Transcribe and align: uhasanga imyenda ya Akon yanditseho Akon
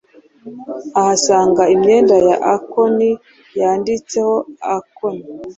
uhasanga 0.99 1.63
imyenda 1.73 2.15
ya 2.27 2.35
Akon 2.55 2.97
yanditseho 3.59 4.35
Akon 4.77 5.15